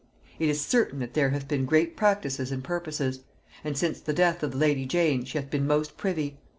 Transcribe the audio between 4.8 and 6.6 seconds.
Jane she hath been most privy.